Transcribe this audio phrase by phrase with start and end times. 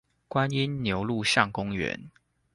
[0.27, 2.09] 觀音牛路巷公園